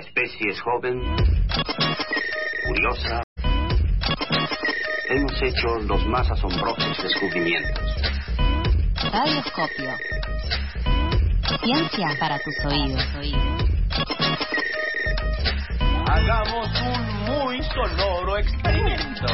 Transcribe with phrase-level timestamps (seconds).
[0.00, 1.00] especie es joven,
[2.66, 3.22] curiosa.
[5.08, 7.84] Hemos hecho los más asombrosos descubrimientos.
[9.12, 9.92] Radioscopio.
[11.62, 13.04] Ciencia para tus oídos.
[16.06, 19.26] Hagamos un muy sonoro experimento.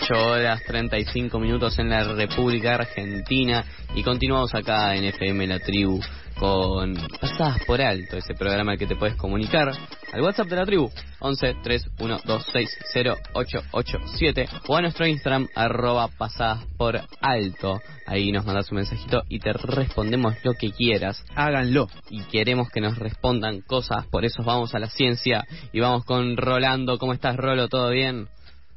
[0.00, 3.64] 8 horas 35 minutos en la República Argentina
[3.98, 5.98] y continuamos acá en FM La Tribu
[6.38, 9.72] con Pasadas por Alto, ese programa que te puedes comunicar
[10.12, 17.80] al WhatsApp de la tribu 11 31260887 o a nuestro Instagram arroba pasadas por alto.
[18.06, 21.24] Ahí nos mandas un mensajito y te respondemos lo que quieras.
[21.34, 21.88] Háganlo.
[22.08, 26.36] Y queremos que nos respondan cosas, por eso vamos a la ciencia y vamos con
[26.36, 26.98] Rolando.
[26.98, 27.66] ¿Cómo estás, Rolo?
[27.66, 28.28] ¿Todo bien?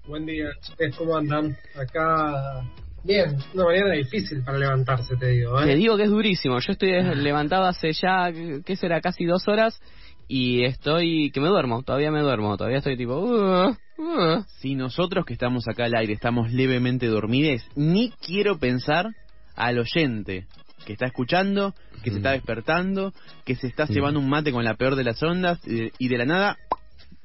[0.08, 1.56] Buen día, chicos, ¿cómo andan?
[1.76, 2.64] Acá,
[3.04, 5.60] bien, una mañana difícil para levantarse, te digo.
[5.62, 5.66] ¿eh?
[5.66, 6.60] Te digo que es durísimo.
[6.60, 8.32] Yo estoy levantado hace ya,
[8.66, 9.02] ¿qué será?
[9.02, 9.80] Casi dos horas
[10.28, 13.20] y estoy, que me duermo, todavía me duermo, todavía estoy tipo...
[13.20, 14.46] Uh, uh.
[14.60, 19.08] Si nosotros que estamos acá al aire estamos levemente dormides, ni quiero pensar
[19.56, 20.48] al oyente
[20.86, 21.74] que está escuchando,
[22.04, 23.14] que se está despertando,
[23.46, 26.18] que se está llevando un mate con la peor de las ondas y y de
[26.18, 26.58] la nada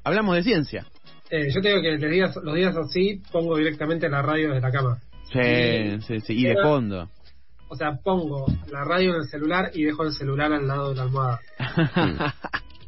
[0.04, 0.86] hablamos de ciencia.
[1.30, 4.60] Eh, yo te digo que los días, los días así pongo directamente la radio desde
[4.60, 4.98] la cama.
[5.32, 7.08] Sí, sí, sí, y de fondo.
[7.68, 10.96] O sea, pongo la radio en el celular y dejo el celular al lado de
[10.96, 11.40] la almohada.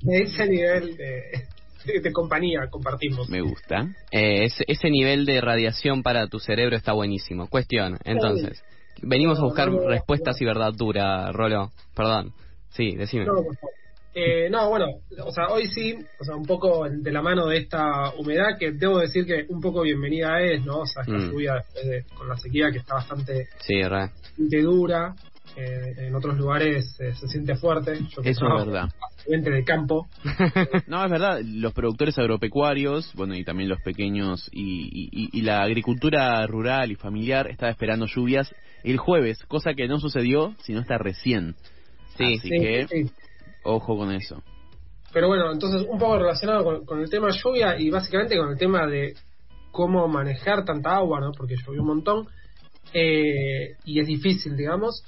[0.02, 1.46] de ese nivel de,
[1.84, 3.28] de, de compañía compartimos.
[3.28, 3.88] Me gusta.
[4.12, 7.48] Eh, ese, ese nivel de radiación para tu cerebro está buenísimo.
[7.48, 8.62] Cuestión, entonces,
[9.02, 11.72] venimos a buscar respuestas y verdad dura, Rolo.
[11.94, 12.32] Perdón.
[12.70, 13.24] Sí, decime.
[13.24, 13.78] No, por favor.
[14.20, 14.86] Eh, no, bueno,
[15.24, 18.72] o sea, hoy sí, o sea, un poco de la mano de esta humedad que
[18.72, 20.78] debo decir que un poco bienvenida es, ¿no?
[20.80, 21.30] O sea, esta Mm.
[21.30, 25.14] lluvia después de- con la sequía que está bastante, Sí, bastante dura.
[25.56, 27.98] eh, en otros lugares eh, se siente fuerte.
[28.14, 28.88] Yo que Eso es verdad.
[29.00, 30.08] básicamente de campo.
[30.86, 35.62] No, es verdad, los productores agropecuarios, bueno, y también los pequeños y, y- y la
[35.62, 38.54] agricultura rural y familiar estaba esperando lluvias
[38.84, 41.54] el jueves, cosa que no sucedió, sino hasta recién.
[42.16, 42.24] Sí.
[42.24, 43.10] Así Sí, que, sí.
[43.68, 44.42] Ojo con eso.
[45.12, 48.58] Pero bueno, entonces un poco relacionado con, con el tema lluvia y básicamente con el
[48.58, 49.14] tema de
[49.70, 51.32] cómo manejar tanta agua, ¿no?
[51.32, 52.28] Porque llovió un montón
[52.92, 55.04] eh, y es difícil, digamos.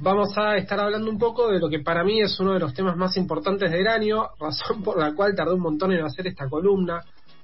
[0.00, 2.74] Vamos a estar hablando un poco de lo que para mí es uno de los
[2.74, 6.48] temas más importantes del año, razón por la cual tardé un montón en hacer esta
[6.48, 7.00] columna.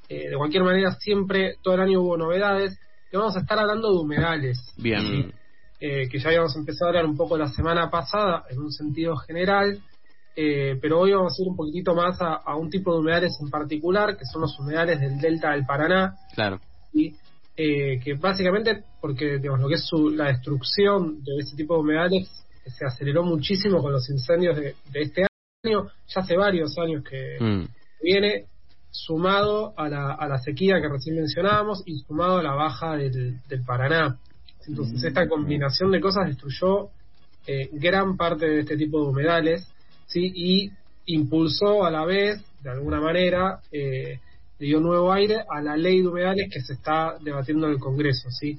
[0.08, 2.78] Eh, de cualquier manera, siempre, todo el año hubo novedades.
[3.12, 4.58] Y vamos a estar hablando de humedales.
[4.76, 5.32] Bien.
[5.80, 9.16] Eh, que ya habíamos empezado a hablar un poco la semana pasada en un sentido
[9.16, 9.78] general,
[10.40, 13.36] eh, pero hoy vamos a ir un poquitito más a, a un tipo de humedales
[13.40, 16.60] en particular, que son los humedales del delta del Paraná, Claro.
[16.92, 17.16] y
[17.56, 21.80] eh, que básicamente, porque digamos, lo que es su- la destrucción de ese tipo de
[21.80, 25.26] humedales eh, se aceleró muchísimo con los incendios de, de este
[25.64, 27.66] año, ya hace varios años que Mm.
[28.00, 28.44] viene
[28.92, 33.40] sumado a la, a la sequía que recién mencionábamos y sumado a la baja del,
[33.48, 34.18] del Paraná.
[34.66, 36.90] Entonces esta combinación de cosas destruyó
[37.46, 39.66] eh, gran parte de este tipo de humedales
[40.08, 40.32] ¿sí?
[40.34, 40.70] y
[41.06, 44.18] impulsó a la vez, de alguna manera, eh,
[44.58, 47.78] le dio nuevo aire a la ley de humedales que se está debatiendo en el
[47.78, 48.28] Congreso.
[48.30, 48.58] ¿sí?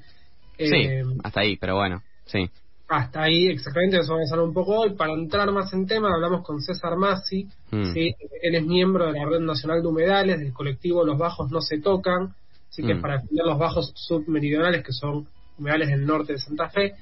[0.57, 0.69] Eh,
[1.03, 2.49] Sí, hasta ahí, pero bueno, sí.
[2.87, 4.93] hasta ahí, exactamente, eso vamos a hablar un poco hoy.
[4.95, 7.93] Para entrar más en tema, hablamos con César Massi, Mm.
[7.93, 8.15] ¿sí?
[8.41, 11.79] Él es miembro de la Red Nacional de Humedales, del colectivo Los Bajos No Se
[11.79, 12.33] Tocan,
[12.69, 12.97] así que Mm.
[12.97, 15.27] es para defender los bajos submeridionales, que son
[15.59, 16.93] humedales del norte de Santa Fe.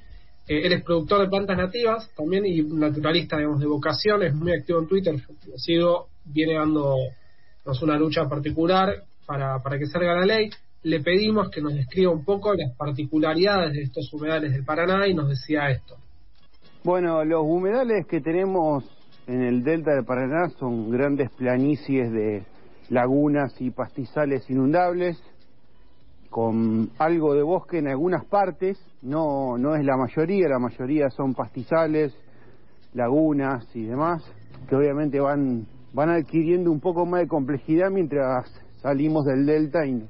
[0.47, 4.79] Eh, él productor de plantas nativas también y naturalista, digamos, de vocación, es muy activo
[4.79, 5.15] en Twitter,
[5.57, 6.95] sigo, viene dando
[7.65, 10.49] nos una lucha particular para, para que salga la ley.
[10.83, 15.13] Le pedimos que nos describa un poco las particularidades de estos humedales del Paraná y
[15.13, 15.97] nos decía esto.
[16.83, 18.85] Bueno, los humedales que tenemos
[19.27, 22.45] en el delta del Paraná son grandes planicies de
[22.89, 25.21] lagunas y pastizales inundables,
[26.37, 31.33] con algo de bosque en algunas partes, no, no es la mayoría, la mayoría son
[31.33, 32.15] pastizales,
[32.93, 34.23] lagunas y demás,
[34.69, 38.51] que obviamente van, van adquiriendo un poco más de complejidad mientras
[38.83, 40.07] salimos del delta y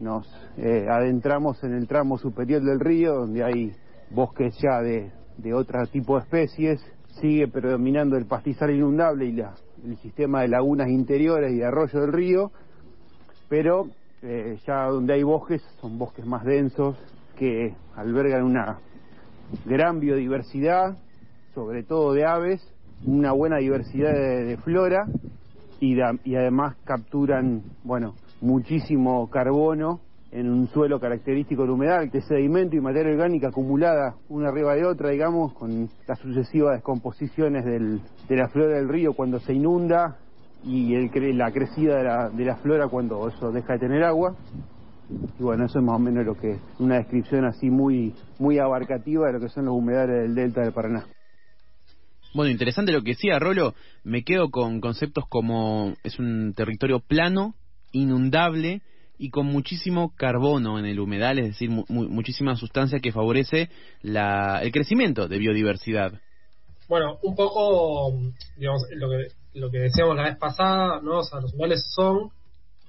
[0.00, 0.26] nos
[0.56, 3.70] eh, adentramos en el tramo superior del río, donde hay
[4.10, 6.84] bosques ya de, de otro tipo de especies,
[7.20, 12.00] sigue predominando el pastizal inundable y la, el sistema de lagunas interiores y de arroyo
[12.00, 12.50] del río,
[13.48, 13.86] pero
[14.22, 16.96] eh, ya donde hay bosques son bosques más densos
[17.38, 18.78] que albergan una
[19.64, 20.96] gran biodiversidad,
[21.54, 22.60] sobre todo de aves,
[23.06, 25.06] una buena diversidad de, de flora
[25.80, 30.00] y, además capturan, bueno, muchísimo carbono
[30.30, 34.84] en un suelo característico del humedal, de sedimento y materia orgánica acumulada una arriba de
[34.84, 40.18] otra, digamos, con las sucesivas descomposiciones del, de la flora del río cuando se inunda
[40.64, 44.02] y el, cre- la crecida de la, de la flora cuando eso deja de tener
[44.04, 44.36] agua.
[45.38, 49.26] Y bueno, eso es más o menos lo que una descripción así muy muy abarcativa
[49.26, 51.04] de lo que son los humedales del delta del Paraná.
[52.32, 53.74] Bueno, interesante lo que decía Rolo.
[54.04, 57.54] Me quedo con conceptos como es un territorio plano,
[57.90, 58.82] inundable
[59.18, 63.68] y con muchísimo carbono en el humedal, es decir, mu- mu- muchísima sustancia que favorece
[64.02, 66.20] la, el crecimiento de biodiversidad.
[66.88, 68.12] Bueno, un poco,
[68.56, 71.18] digamos, lo que, lo que decíamos la vez pasada, ¿no?
[71.18, 72.30] O sea, los humedales son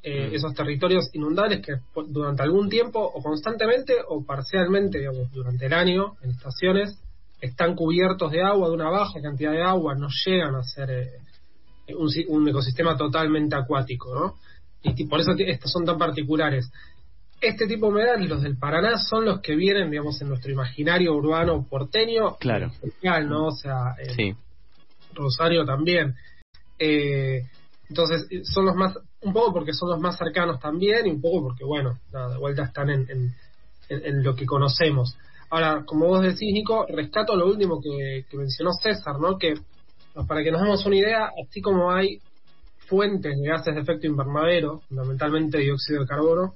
[0.03, 0.35] eh, Mm.
[0.35, 1.73] esos territorios inundables que
[2.07, 6.99] durante algún tiempo, o constantemente, o parcialmente, digamos, durante el año, en estaciones,
[7.39, 11.95] están cubiertos de agua, de una baja cantidad de agua, no llegan a ser eh,
[11.95, 14.35] un, un ecosistema totalmente acuático, ¿no?
[14.83, 16.71] Y por eso estos son tan particulares.
[17.39, 21.13] Este tipo de humedales, los del Paraná, son los que vienen, digamos, en nuestro imaginario
[21.13, 22.37] urbano porteño.
[22.39, 22.67] Claro.
[22.67, 23.47] Especial, ¿no?
[23.47, 24.33] O sea, eh, Sí.
[25.13, 26.15] Rosario también.
[26.83, 27.43] Eh,
[27.89, 31.21] entonces, eh, son los más, un poco porque son los más cercanos también y un
[31.21, 33.33] poco porque, bueno, nada, de vuelta están en, en,
[33.89, 35.15] en- en lo que conocemos.
[35.51, 39.37] Ahora, como vos decís, Nico, rescato lo último que, que mencionó César, ¿no?
[39.37, 39.53] Que
[40.27, 42.19] para que nos demos una idea, así como hay
[42.87, 46.55] fuentes de gases de efecto invernadero, fundamentalmente dióxido de carbono,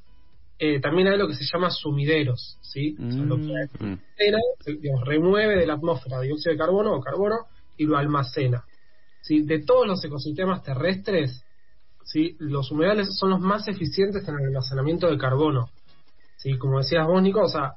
[0.57, 2.95] eh, también hay lo que se llama sumideros, ¿sí?
[2.97, 3.99] O sea, lo que Mm.
[4.17, 4.39] almacena,
[4.81, 7.35] digamos, remueve de la atmósfera dióxido de carbono o carbono
[7.77, 8.63] y lo almacena.
[9.25, 9.41] ¿Sí?
[9.41, 11.43] De todos los ecosistemas terrestres,
[12.03, 12.35] ¿sí?
[12.39, 15.69] los humedales son los más eficientes en el almacenamiento de carbono.
[16.37, 16.57] ¿sí?
[16.59, 17.73] Como decías vos, Nico, o sea,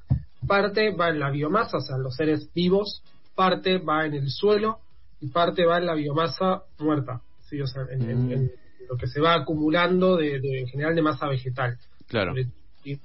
[0.46, 3.02] parte va en la biomasa, o sea, en los seres vivos,
[3.34, 4.80] parte va en el suelo
[5.20, 7.60] y parte va en la biomasa muerta, ¿sí?
[7.62, 8.50] o sea, en, Mm.
[8.90, 11.78] lo que se va acumulando de, de- en general de masa vegetal.
[12.06, 12.34] Claro.
[12.84, 12.98] ¿sí?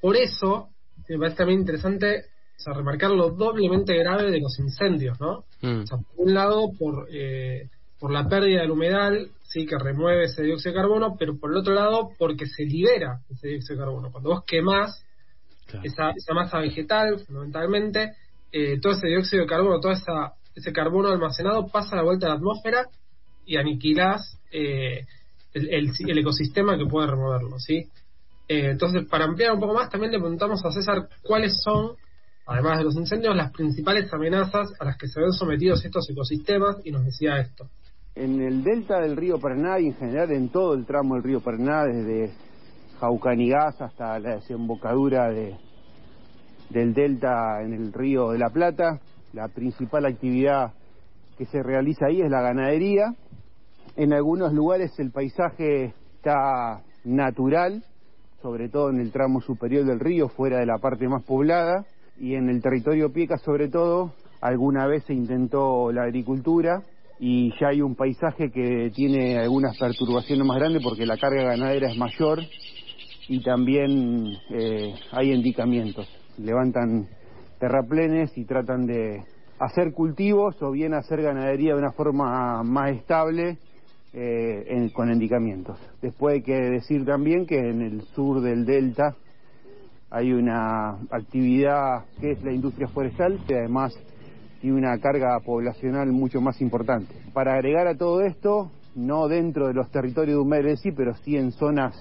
[0.00, 0.68] Por eso,
[1.08, 2.24] me parece también interesante
[2.56, 5.44] o sea, remarcar lo doblemente grave de los incendios, ¿no?
[5.62, 5.82] Mm.
[5.82, 7.68] O sea, por un lado, por, eh,
[7.98, 11.58] por la pérdida del humedal, sí, que remueve ese dióxido de carbono, pero por el
[11.58, 14.10] otro lado, porque se libera ese dióxido de carbono.
[14.10, 15.02] Cuando vos quemás
[15.66, 15.84] Claro.
[15.84, 18.12] esa, esa masa vegetal, fundamentalmente,
[18.52, 22.26] eh, todo ese dióxido de carbono, todo esa, ese carbono almacenado pasa a la vuelta
[22.26, 22.86] a la atmósfera
[23.44, 25.04] y aniquilás eh,
[25.52, 27.88] el, el, el ecosistema que puede removerlo, ¿sí?
[28.48, 31.96] Eh, entonces, para ampliar un poco más, también le preguntamos a César cuáles son,
[32.46, 36.76] además de los incendios, las principales amenazas a las que se ven sometidos estos ecosistemas
[36.84, 37.68] y nos decía esto.
[38.14, 41.40] En el delta del río Paraná y en general en todo el tramo del río
[41.40, 42.32] Paraná, desde
[43.00, 45.56] Jaucanigás hasta la desembocadura de,
[46.70, 49.00] del delta en el río de la Plata,
[49.32, 50.72] la principal actividad
[51.36, 53.14] que se realiza ahí es la ganadería.
[53.96, 57.84] En algunos lugares el paisaje está natural,
[58.40, 61.84] sobre todo en el tramo superior del río, fuera de la parte más poblada,
[62.18, 66.82] y en el territorio Pieca sobre todo, alguna vez se intentó la agricultura
[67.18, 71.90] y ya hay un paisaje que tiene algunas perturbaciones más grandes porque la carga ganadera
[71.90, 72.40] es mayor
[73.28, 76.06] y también eh, hay endicamientos.
[76.38, 77.08] Levantan
[77.58, 79.24] terraplenes y tratan de
[79.58, 83.58] hacer cultivos o bien hacer ganadería de una forma más estable
[84.12, 85.78] eh, en- con endicamientos.
[86.02, 89.16] Después hay que decir también que en el sur del delta
[90.10, 93.92] hay una actividad que es la industria forestal, que además
[94.60, 97.14] tiene una carga poblacional mucho más importante.
[97.32, 101.36] Para agregar a todo esto, no dentro de los territorios de humedales sí, pero sí
[101.36, 101.94] en zonas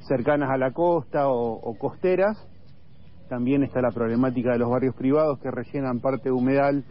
[0.00, 2.36] cercanas a la costa o, o costeras,
[3.28, 6.84] también está la problemática de los barrios privados que rellenan parte de humedal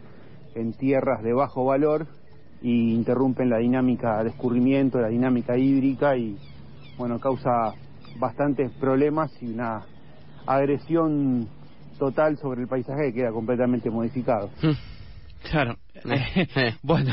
[0.54, 2.06] en tierras de bajo valor
[2.62, 6.36] y interrumpen la dinámica de escurrimiento, la dinámica hídrica y
[6.98, 7.74] bueno, causa
[8.18, 9.82] bastantes problemas y una
[10.46, 11.48] agresión
[11.98, 14.50] total sobre el paisaje que queda completamente modificado.
[15.50, 15.76] Claro.
[16.04, 16.74] Eh.
[16.82, 17.12] bueno,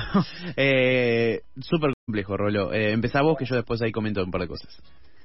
[0.55, 2.74] eh, súper complejo, Rolo.
[2.74, 4.81] Eh, empezá vos que yo después ahí comento un par de cosas.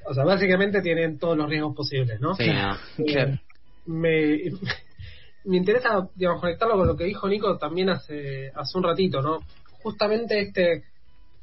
[0.07, 2.35] O sea, básicamente tienen todos los riesgos posibles, ¿no?
[2.35, 2.75] Sí, no.
[2.99, 3.39] Eh, Claro.
[3.87, 4.39] me,
[5.45, 9.41] me interesa digamos, conectarlo con lo que dijo Nico también hace, hace un ratito, ¿no?
[9.83, 10.85] Justamente este,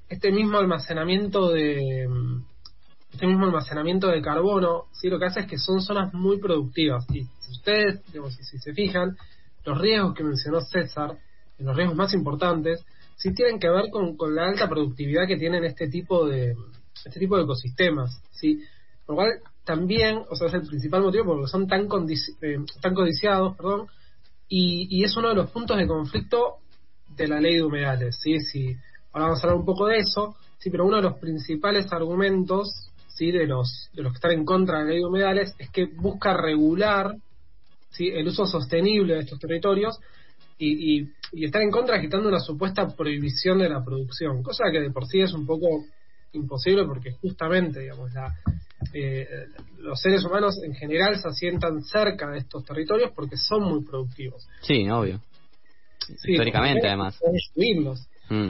[0.10, 2.08] este mismo almacenamiento de
[3.12, 7.06] este mismo almacenamiento de carbono, sí lo que hace es que son zonas muy productivas.
[7.10, 9.18] Y si ustedes, digamos, si se fijan,
[9.65, 11.18] los riesgos que mencionó César,
[11.60, 12.84] los riesgos más importantes,
[13.15, 16.56] sí tienen que ver con, con la alta productividad que tienen este tipo de
[17.06, 18.63] este tipo de ecosistemas, sí.
[19.06, 19.32] Por lo cual
[19.63, 21.88] también, o sea, es el principal motivo porque son tan
[22.41, 23.88] eh, tan codiciados, perdón,
[24.48, 26.58] y, y es uno de los puntos de conflicto
[27.15, 28.75] de la ley de humedales, sí, sí.
[29.12, 32.90] Ahora vamos a hablar un poco de eso, sí, pero uno de los principales argumentos,
[33.22, 33.32] ¿sí?
[33.32, 35.86] de los de los que están en contra de la ley de humedales es que
[35.86, 37.16] busca regular
[37.92, 38.08] ¿sí?
[38.08, 40.00] el uso sostenible de estos territorios
[40.58, 44.80] y, y, y estar en contra quitando una supuesta prohibición de la producción, cosa que
[44.80, 45.86] de por sí es un poco
[46.34, 48.34] imposible porque justamente digamos la
[48.92, 49.28] eh,
[49.78, 54.48] los seres humanos en general se asientan cerca de estos territorios porque son muy productivos.
[54.62, 55.22] Sí, obvio.
[56.18, 57.20] Sí, Históricamente, además.
[58.30, 58.50] Mm.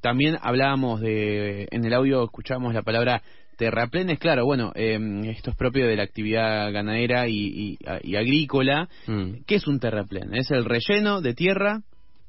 [0.00, 3.22] También hablábamos de, en el audio escuchábamos la palabra
[3.56, 4.98] terraplenes, claro, bueno, eh,
[5.36, 8.88] esto es propio de la actividad ganadera y, y- y agrícola.
[9.08, 9.42] Mm.
[9.46, 10.32] ¿Qué es un terraplén?
[10.34, 11.82] Es el relleno de tierra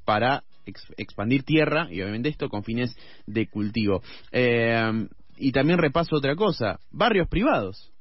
[0.06, 2.96] para ex- expandir tierra y obviamente esto con fines
[3.28, 4.02] de cultivo.
[4.32, 5.08] Eh,
[5.38, 7.92] y también repaso otra cosa, barrios privados.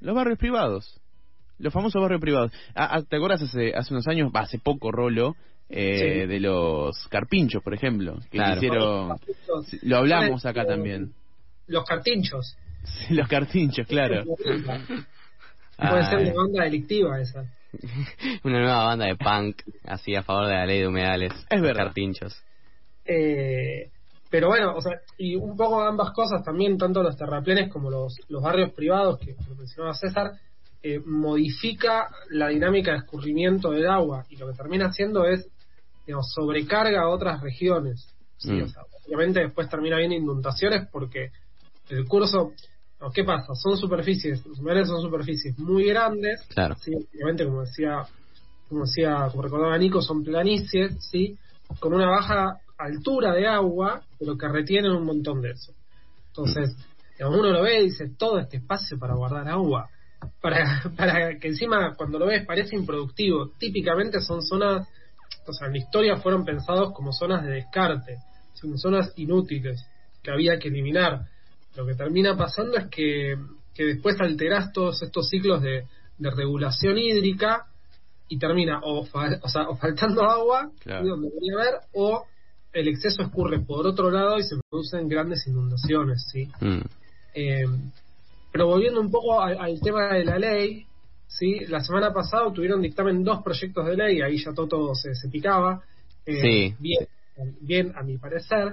[0.00, 0.98] Los barrios privados.
[1.58, 2.50] Los famosos barrios privados.
[2.74, 5.36] Ah, ah, ¿Te acuerdas hace, hace unos años, hace poco, Rolo,
[5.70, 6.26] eh, Sí.
[6.26, 8.18] de los carpinchos, por ejemplo?
[8.30, 8.56] Que Claro.
[8.56, 9.16] hicieron...
[9.82, 11.12] Lo hablamos acá también.
[11.68, 12.56] los cartinchos.
[12.82, 14.24] Sí, los cartinchos, claro.
[14.34, 16.24] Puede ser Ay.
[16.26, 17.44] una banda delictiva esa.
[18.44, 21.32] Una nueva banda de punk así a favor de la ley de humedales.
[21.48, 21.84] Es los verdad.
[21.84, 22.34] Cartinchos.
[23.04, 23.90] Eh,
[24.28, 28.16] pero bueno, o sea, y un poco ambas cosas también, tanto los terraplenes como los,
[28.28, 30.32] los barrios privados, que lo mencionaba César,
[30.82, 35.48] eh, modifica la dinámica de escurrimiento del agua y lo que termina haciendo es,
[36.10, 38.04] digamos, sobrecarga a otras regiones.
[38.36, 38.50] ¿sí?
[38.52, 38.62] Mm.
[38.64, 41.30] O sea, obviamente después termina habiendo inundaciones porque
[41.88, 42.52] el curso,
[43.14, 43.54] ¿qué pasa?
[43.54, 46.74] Son superficies, los humedales son superficies muy grandes, Claro.
[46.80, 48.02] sí, obviamente como decía,
[48.68, 51.36] como decía, como recordaba Nico, son planicies, sí,
[51.78, 55.72] con una baja altura de agua, pero que retienen un montón de eso.
[56.28, 56.76] Entonces,
[57.16, 59.88] digamos, uno lo ve y dice, todo este espacio para guardar agua,
[60.40, 63.50] para, para que encima cuando lo ves parece improductivo.
[63.58, 64.88] Típicamente son zonas,
[65.46, 68.18] o sea, en la historia fueron pensados como zonas de descarte,
[68.54, 69.86] son zonas inútiles
[70.22, 71.26] que había que eliminar.
[71.76, 73.36] Lo que termina pasando es que,
[73.74, 75.86] que después alterás todos estos ciclos de,
[76.18, 77.66] de regulación hídrica
[78.28, 81.06] y termina o, o, sea, o faltando agua Claro.
[81.06, 82.24] donde debería haber o
[82.72, 86.48] el exceso escurre por otro lado y se producen grandes inundaciones, ¿sí?
[86.60, 86.80] Mm.
[87.34, 87.64] Eh,
[88.52, 90.86] pero volviendo un poco al, al tema de la ley,
[91.30, 91.60] ¿sí?
[91.68, 95.82] La semana pasada tuvieron dictamen dos proyectos de ley, ahí ya todo se, se picaba.
[96.26, 96.74] eh, Sí.
[96.78, 97.06] Bien,
[97.60, 98.72] bien, a mi parecer.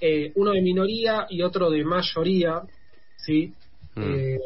[0.00, 2.60] Eh, uno de minoría y otro de mayoría,
[3.16, 3.54] ¿sí?
[3.94, 4.02] Mm.
[4.02, 4.38] Eh,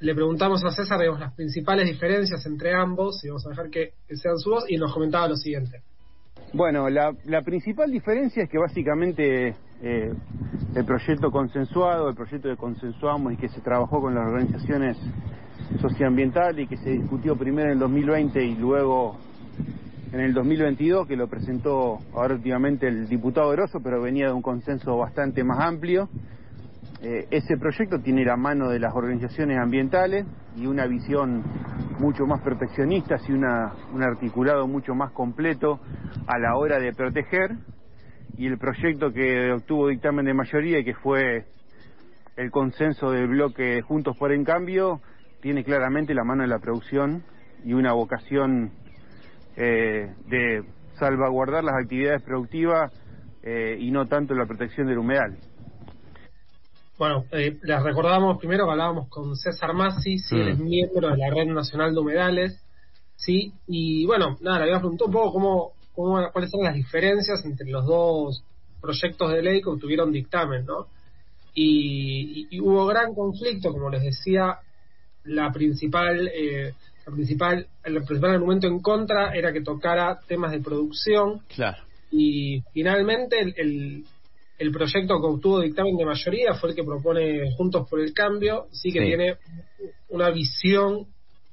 [0.00, 3.92] le preguntamos a César digamos, las principales diferencias entre ambos y vamos a dejar que,
[4.08, 5.82] que sean su voz y nos comentaba lo siguiente.
[6.52, 10.12] Bueno, la, la principal diferencia es que básicamente eh,
[10.74, 14.96] el proyecto consensuado, el proyecto que consensuamos y que se trabajó con las organizaciones
[15.80, 19.18] socioambientales y que se discutió primero en el 2020 y luego
[20.12, 24.42] en el 2022, que lo presentó ahora últimamente el diputado Grosso, pero venía de un
[24.42, 26.08] consenso bastante más amplio.
[27.02, 30.24] Eh, ese proyecto tiene la mano de las organizaciones ambientales
[30.56, 31.42] y una visión
[31.98, 35.80] mucho más perfeccionista y una, un articulado mucho más completo
[36.28, 37.56] a la hora de proteger.
[38.36, 41.44] Y el proyecto que obtuvo dictamen de mayoría y que fue
[42.36, 45.00] el consenso del bloque Juntos por en Cambio,
[45.44, 47.22] tiene claramente la mano de la producción
[47.66, 48.72] y una vocación
[49.56, 50.64] eh, de
[50.98, 52.90] salvaguardar las actividades productivas
[53.42, 55.36] eh, y no tanto la protección del humedal.
[56.98, 60.40] Bueno, eh, les recordamos primero que hablábamos con César Massi, sí, Mm.
[60.40, 62.64] él es miembro de la Red Nacional de Humedales,
[63.16, 67.44] sí, y bueno, nada, le habíamos preguntado un poco cómo, cómo, cuáles son las diferencias
[67.44, 68.42] entre los dos
[68.80, 70.86] proyectos de ley que obtuvieron dictamen, ¿no?
[71.52, 74.56] Y, y- y hubo gran conflicto, como les decía,
[75.24, 76.72] la principal, eh,
[77.06, 81.82] la principal, el principal argumento en contra era que tocara temas de producción, Claro.
[82.10, 84.04] y finalmente el, el,
[84.58, 88.66] el proyecto que obtuvo dictamen de mayoría fue el que propone Juntos por el Cambio,
[88.72, 89.06] sí que Sí.
[89.06, 89.36] tiene
[90.08, 91.06] una visión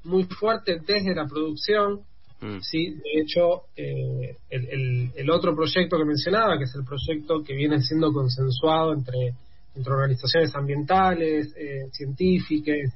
[0.03, 2.01] muy fuerte desde la producción,
[2.43, 2.59] Mm.
[2.61, 7.43] sí, de hecho eh, el, el, el otro proyecto que mencionaba, que es el proyecto
[7.43, 9.35] que viene siendo consensuado entre,
[9.75, 12.91] entre organizaciones ambientales, eh, científicas,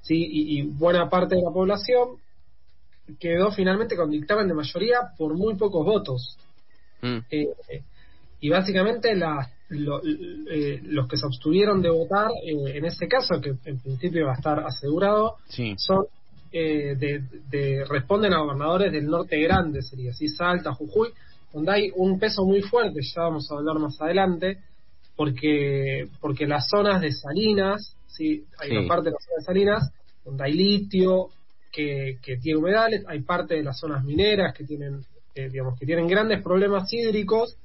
[0.00, 2.16] sí, y, y buena parte de la población,
[3.18, 6.36] quedó finalmente con dictamen de mayoría por muy pocos votos.
[7.02, 7.18] Mm.
[7.30, 7.46] Eh,
[8.40, 13.40] y básicamente las- lo- eh, los que se abstuvieron de votar eh, en ese caso,
[13.40, 15.74] que en principio va a estar asegurado, Sí.
[15.78, 16.06] son
[16.50, 21.10] eh, de, de- responden a gobernadores del norte grande, sería así, Salta, Jujuy,
[21.52, 24.58] donde hay un peso muy fuerte, ya vamos a hablar más adelante,
[25.16, 28.76] porque porque las zonas de Salinas, sí, hay Sí.
[28.76, 29.92] una parte de las zonas Salinas
[30.24, 31.28] donde hay litio
[31.72, 35.86] que, que tiene humedales, hay parte de las zonas mineras que tienen eh, digamos que
[35.86, 37.56] tienen grandes problemas hídricos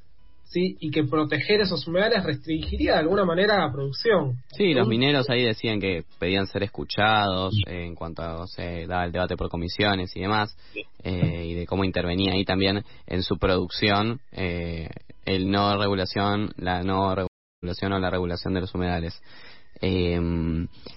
[0.45, 0.77] ¿sí?
[0.79, 4.37] y que proteger esos humedales restringiría de alguna manera la producción.
[4.55, 9.05] Sí, los mineros ahí decían que pedían ser escuchados eh, en cuanto a, se daba
[9.05, 10.55] el debate por comisiones y demás,
[11.03, 14.89] eh, y de cómo intervenía ahí también en su producción eh,
[15.25, 19.19] el no regulación, la no regulación o la regulación de los humedales.
[19.81, 20.19] Eh,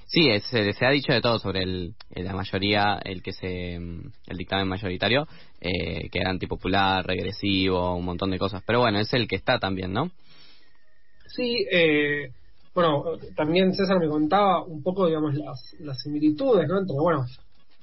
[0.06, 4.36] sí, se, ha dicho de todo sobre el, el- la mayoría, el que se, el
[4.36, 5.26] dictamen mayoritario,
[5.60, 8.62] eh, que era antipopular, regresivo, un montón de cosas.
[8.66, 10.10] Pero bueno, es el que está también, ¿no?
[11.28, 12.30] Sí, eh,
[12.74, 13.04] bueno,
[13.34, 16.78] también César me contaba un poco, digamos, las, las similitudes, ¿no?
[16.78, 17.24] Entre, bueno,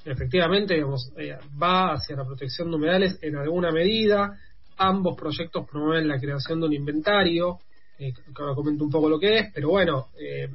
[0.05, 4.37] efectivamente, digamos, eh, va hacia la protección de humedales en alguna medida.
[4.77, 7.59] Ambos proyectos promueven la creación de un inventario,
[7.97, 10.47] eh, que ahora comento un poco lo que es, pero bueno, eh,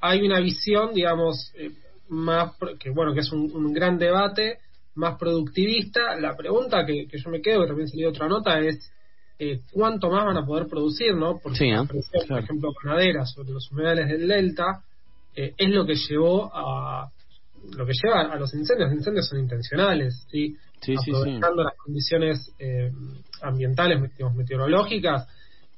[0.00, 1.70] hay una visión, digamos, eh,
[2.08, 4.58] más, que bueno, que es un, un gran debate,
[4.94, 6.16] más productivista.
[6.18, 8.92] La pregunta que, que yo me quedo, que también salió otra nota, es
[9.38, 11.38] eh, cuánto más van a poder producir, ¿no?
[11.38, 11.74] Porque
[12.28, 14.82] por ejemplo, ganadera sobre los humedales del delta
[15.34, 17.10] eh, es lo que llevó a
[17.76, 18.90] lo que lleva a los incendios.
[18.90, 20.56] Los incendios son intencionales, ¿sí?
[20.80, 21.10] Sí, sí, sí.
[21.10, 22.90] aprovechando las condiciones eh,
[23.42, 25.28] ambientales, digamos, meteorológicas.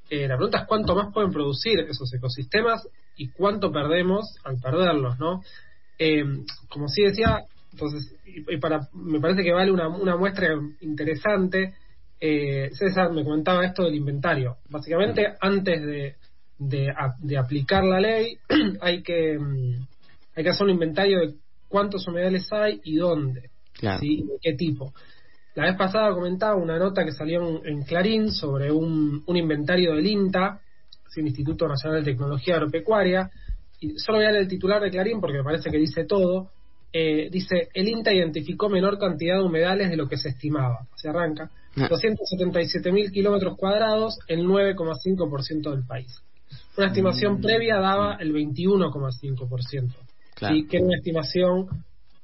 [0.08, 5.18] Eh, la pregunta es cuánto más pueden producir esos ecosistemas y cuánto perdemos al perderlos,
[5.18, 5.42] ¿no?
[5.98, 6.24] Eh,
[6.68, 10.48] como sí decía, entonces, y, y para, me parece que vale una, una muestra
[10.80, 11.74] interesante.
[12.20, 14.56] Eh, César me comentaba esto del inventario.
[14.68, 16.14] Básicamente, antes de,
[16.58, 18.38] de, a- de aplicar la ley,
[18.80, 19.86] hay que, mm,
[20.36, 21.34] hay que hacer un inventario de
[21.68, 23.50] cuántos humedales hay y dónde.
[23.74, 24.00] Claro.
[24.00, 24.22] ¿sí?
[24.22, 24.92] ¿De qué tipo?
[25.54, 29.94] La vez pasada comentaba una nota que salió en, en Clarín sobre un, un inventario
[29.94, 30.61] del INTA,
[31.20, 33.30] el Instituto Nacional de Tecnología Agropecuaria,
[33.80, 36.50] y solo voy a leer el titular de Clarín porque me parece que dice todo.
[36.94, 40.86] Eh, dice, el INTA identificó menor cantidad de humedales de lo que se estimaba.
[40.94, 41.50] Se arranca.
[41.76, 41.88] Ah.
[41.88, 46.22] 277.000 kilómetros cuadrados, el 9,5% del país.
[46.76, 49.94] Una estimación previa daba el 21,5%.
[50.34, 50.54] Claro.
[50.54, 51.66] Sí, que era una estimación,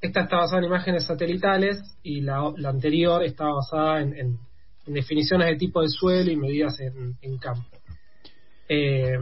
[0.00, 4.38] esta está basada en imágenes satelitales y la, la anterior estaba basada en, en-
[4.87, 7.77] en definiciones de tipo de suelo y medidas en, en campo.
[8.68, 9.18] Eh,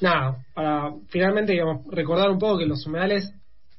[0.00, 3.32] nada, para finalmente digamos, recordar un poco que los humedales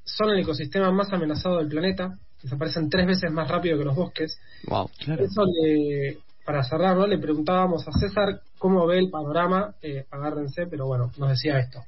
[0.03, 4.39] son el ecosistema más amenazado del planeta, desaparecen tres veces más rápido que los bosques.
[4.67, 4.89] Wow.
[5.03, 5.23] Claro.
[5.23, 7.05] Eso le- para cerrar, ¿no?
[7.05, 11.83] le preguntábamos a César cómo ve el panorama, eh, agárrense, pero bueno, nos decía esto.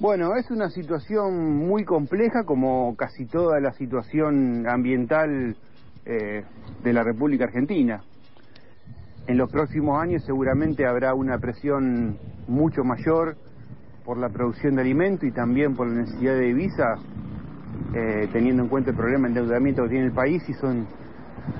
[0.00, 5.54] Bueno, es una situación muy compleja como casi toda la situación ambiental
[6.06, 6.44] eh,
[6.82, 8.02] de la República Argentina.
[9.28, 13.36] En los próximos años seguramente habrá una presión mucho mayor
[14.02, 16.98] por la producción de alimento y también por la necesidad de divisas,
[17.94, 20.86] eh, teniendo en cuenta el problema de endeudamiento que tiene el país y son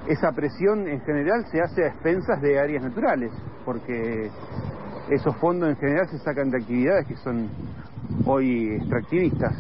[0.09, 3.33] esa presión en general se hace a expensas de áreas naturales,
[3.67, 4.31] porque
[5.11, 7.51] esos fondos en general se sacan de actividades que son
[8.25, 9.55] hoy extractivistas.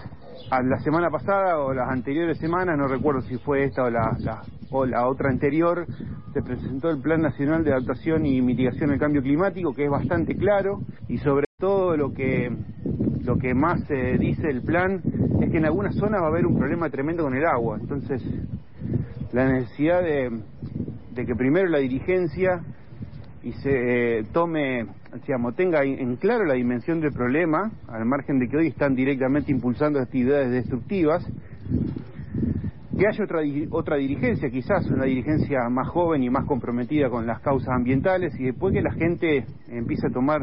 [0.50, 4.16] La semana pasada o las anteriores semanas, no recuerdo si fue esta o la-
[4.70, 5.86] o la otra anterior,
[6.32, 10.36] se presentó el Plan Nacional de Adaptación y Mitigación del Cambio Climático, que es bastante
[10.36, 12.50] claro y sobre todo lo que
[13.24, 15.02] lo que más eh, dice el plan
[15.42, 17.76] es que en algunas zonas va a haber un problema tremendo con el agua.
[17.80, 18.22] Entonces,
[19.32, 20.30] la necesidad de,
[21.14, 22.62] de que primero la dirigencia
[23.42, 24.86] y se eh, tome,
[25.26, 28.94] digamos, tenga en en claro la dimensión del problema, al margen de que hoy están
[28.94, 31.26] directamente impulsando actividades destructivas,
[32.98, 37.40] que haya otra, otra dirigencia, quizás una dirigencia más joven y más comprometida con las
[37.40, 40.40] causas ambientales, y después que la gente empiece a tomar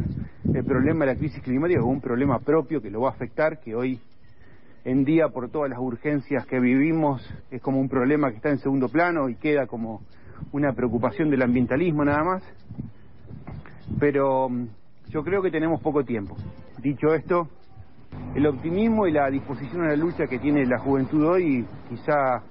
[0.54, 3.60] el problema de la crisis climática como un problema propio que lo va a afectar,
[3.60, 4.00] que hoy
[4.86, 8.60] en día por todas las urgencias que vivimos es como un problema que está en
[8.60, 10.02] segundo plano y queda como
[10.54, 12.44] una preocupación del ambientalismo nada más.
[14.00, 14.68] Pero mm,
[15.10, 16.38] yo creo que tenemos poco tiempo.
[16.82, 17.50] Dicho esto,
[18.36, 22.42] el optimismo y la disposición a la lucha que tiene la juventud hoy quizá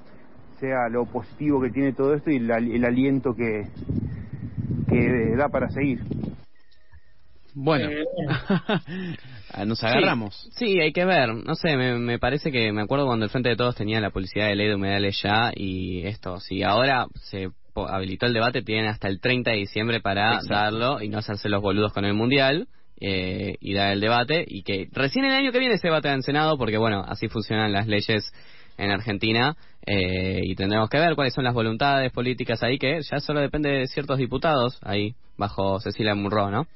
[0.58, 3.66] sea lo positivo que tiene todo esto y el, al- el aliento que,
[4.88, 6.00] que da para seguir.
[7.54, 8.04] Bueno, Eh.
[9.56, 10.34] Ah, nos agarramos.
[10.56, 11.28] Sí, sí, hay que ver.
[11.32, 14.10] No sé, me, me parece que me acuerdo cuando el Frente de Todos tenía la
[14.10, 16.40] publicidad de ley de humedales ya y esto.
[16.40, 20.54] Si ahora se po- habilitó el debate, tienen hasta el 30 de diciembre para Exacto.
[20.54, 22.66] darlo y no hacerse los boludos con el Mundial
[23.00, 24.44] eh, y dar el debate.
[24.46, 27.72] Y que recién el año que viene se debate en Senado porque, bueno, así funcionan
[27.72, 28.32] las leyes
[28.76, 33.20] en Argentina eh, y tendremos que ver cuáles son las voluntades políticas ahí que ya
[33.20, 36.66] solo depende de ciertos diputados ahí bajo Cecilia Munro, ¿no?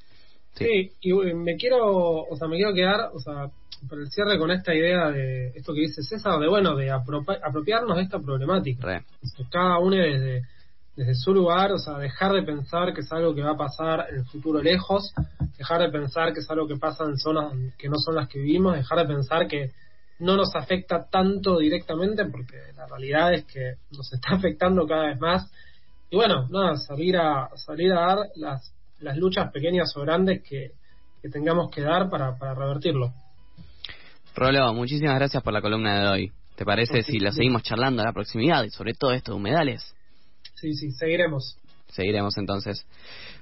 [0.54, 3.50] Sí, y eh, me quiero, o sea, me quiero quedar, o sea,
[3.88, 7.38] por el cierre con esta idea de esto que dice César, de bueno, de apropi-
[7.42, 8.86] apropiarnos de esta problemática.
[8.86, 9.02] Re.
[9.50, 10.42] Cada uno desde,
[10.96, 14.06] desde su lugar, o sea, dejar de pensar que es algo que va a pasar
[14.10, 15.12] en el futuro lejos,
[15.58, 18.38] dejar de pensar que es algo que pasa en zonas que no son las que
[18.38, 19.72] vivimos, dejar de pensar que
[20.20, 25.20] no nos afecta tanto directamente, porque la realidad es que nos está afectando cada vez
[25.20, 25.50] más.
[26.10, 30.72] Y bueno, nada, salir a, salir a dar las, las luchas pequeñas o grandes que,
[31.20, 33.12] que tengamos que dar para, para revertirlo.
[34.34, 36.32] Rolo, muchísimas gracias por la columna de hoy.
[36.54, 37.32] ¿Te parece si bien.
[37.32, 39.94] seguimos charlando a la proximidad y sobre todo esto de humedales?
[40.54, 41.56] Sí, sí, seguiremos.
[41.88, 42.84] Seguiremos entonces.